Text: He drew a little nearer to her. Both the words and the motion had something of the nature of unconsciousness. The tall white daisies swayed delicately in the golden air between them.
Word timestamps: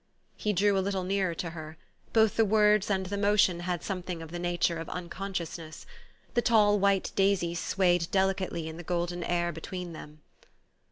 He 0.35 0.51
drew 0.51 0.75
a 0.75 0.81
little 0.81 1.03
nearer 1.03 1.35
to 1.35 1.51
her. 1.51 1.77
Both 2.11 2.35
the 2.35 2.43
words 2.43 2.89
and 2.89 3.05
the 3.05 3.19
motion 3.19 3.59
had 3.59 3.83
something 3.83 4.19
of 4.23 4.31
the 4.31 4.39
nature 4.39 4.79
of 4.79 4.89
unconsciousness. 4.89 5.85
The 6.33 6.41
tall 6.41 6.79
white 6.79 7.11
daisies 7.15 7.59
swayed 7.59 8.09
delicately 8.09 8.67
in 8.67 8.77
the 8.77 8.83
golden 8.83 9.23
air 9.23 9.51
between 9.51 9.93
them. 9.93 10.23